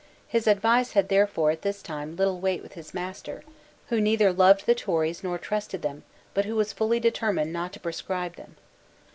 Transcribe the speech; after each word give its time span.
His 0.27 0.47
advice 0.47 0.93
had 0.93 1.09
therefore, 1.09 1.51
at 1.51 1.61
this 1.61 1.83
time, 1.83 2.15
little 2.15 2.39
weight 2.39 2.63
with 2.63 2.73
his 2.73 2.91
master, 2.91 3.43
who 3.89 4.01
neither 4.01 4.33
loved 4.33 4.65
the 4.65 4.73
Tories 4.73 5.23
nor 5.23 5.37
trusted 5.37 5.83
them, 5.83 6.03
but 6.33 6.45
who 6.45 6.55
was 6.55 6.73
fully 6.73 6.99
determined 6.99 7.53
not 7.53 7.71
to 7.73 7.79
proscribe 7.79 8.35
them. 8.35 8.55